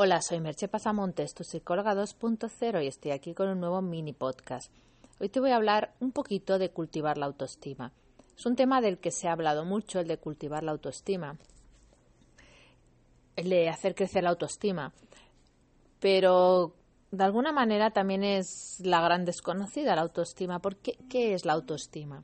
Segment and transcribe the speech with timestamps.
[0.00, 4.72] Hola, soy Merche Pasamontes, tu psicóloga 2.0 y estoy aquí con un nuevo mini podcast.
[5.18, 7.92] Hoy te voy a hablar un poquito de cultivar la autoestima.
[8.36, 11.36] Es un tema del que se ha hablado mucho, el de cultivar la autoestima,
[13.34, 14.92] el de hacer crecer la autoestima,
[15.98, 16.76] pero
[17.10, 20.60] de alguna manera también es la gran desconocida la autoestima.
[20.60, 20.96] ¿Por qué?
[21.10, 22.22] ¿Qué es la autoestima?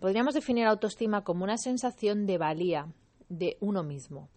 [0.00, 2.86] Podríamos definir autoestima como una sensación de valía
[3.28, 4.30] de uno mismo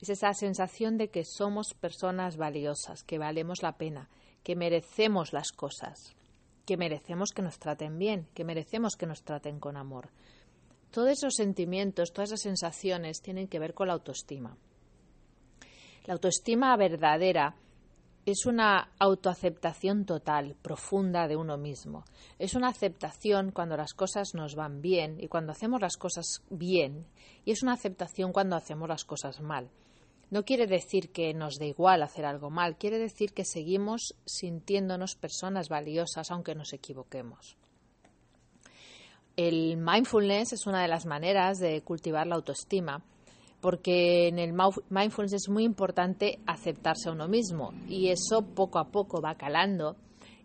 [0.00, 4.08] es esa sensación de que somos personas valiosas, que valemos la pena,
[4.42, 6.14] que merecemos las cosas,
[6.64, 10.08] que merecemos que nos traten bien, que merecemos que nos traten con amor.
[10.90, 14.56] Todos esos sentimientos, todas esas sensaciones tienen que ver con la autoestima.
[16.06, 17.54] La autoestima verdadera
[18.26, 22.04] es una autoaceptación total, profunda de uno mismo.
[22.38, 27.06] Es una aceptación cuando las cosas nos van bien y cuando hacemos las cosas bien.
[27.44, 29.70] Y es una aceptación cuando hacemos las cosas mal.
[30.30, 35.16] No quiere decir que nos dé igual hacer algo mal, quiere decir que seguimos sintiéndonos
[35.16, 37.56] personas valiosas aunque nos equivoquemos.
[39.36, 43.02] El mindfulness es una de las maneras de cultivar la autoestima,
[43.60, 44.54] porque en el
[44.88, 49.96] mindfulness es muy importante aceptarse a uno mismo y eso poco a poco va calando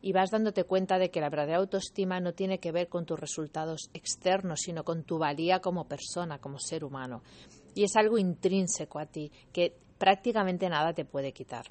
[0.01, 3.19] y vas dándote cuenta de que la verdadera autoestima no tiene que ver con tus
[3.19, 7.21] resultados externos, sino con tu valía como persona, como ser humano
[7.75, 11.65] y es algo intrínseco a ti que prácticamente nada te puede quitar.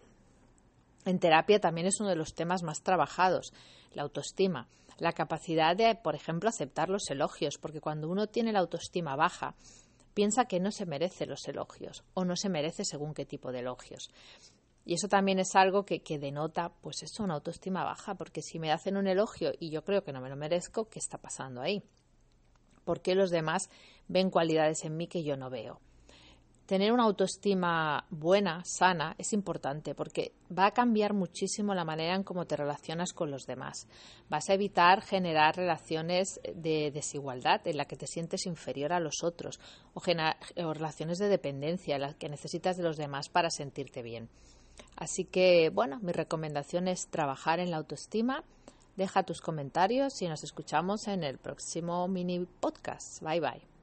[1.05, 3.53] En terapia también es uno de los temas más trabajados,
[3.93, 8.61] la autoestima, la capacidad de, por ejemplo, aceptar los elogios, porque cuando uno tiene la
[8.61, 9.55] autoestima baja,
[10.15, 13.61] piensa que no se merece los elogios o no se merece según qué tipo de
[13.61, 14.11] elogios.
[14.87, 18.59] Y eso también es algo que, que denota, pues eso, una autoestima baja, porque si
[18.59, 21.61] me hacen un elogio y yo creo que no me lo merezco, ¿qué está pasando
[21.61, 21.83] ahí?
[22.85, 23.71] ¿Por qué los demás
[24.09, 25.81] ven cualidades en mí que yo no veo?
[26.67, 32.23] Tener una autoestima buena, sana, es importante porque va a cambiar muchísimo la manera en
[32.23, 33.87] cómo te relacionas con los demás.
[34.29, 39.23] Vas a evitar generar relaciones de desigualdad en la que te sientes inferior a los
[39.23, 39.61] otros
[39.93, 44.29] o, o relaciones de dependencia en las que necesitas de los demás para sentirte bien.
[44.97, 48.45] Así que, bueno, mi recomendación es trabajar en la autoestima.
[48.97, 53.23] Deja tus comentarios y nos escuchamos en el próximo mini podcast.
[53.23, 53.74] Bye bye.